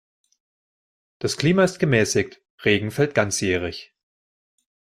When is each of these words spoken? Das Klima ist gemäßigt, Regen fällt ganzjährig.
Das 1.19 1.37
Klima 1.37 1.63
ist 1.63 1.77
gemäßigt, 1.77 2.41
Regen 2.65 2.89
fällt 2.89 3.13
ganzjährig. 3.13 3.93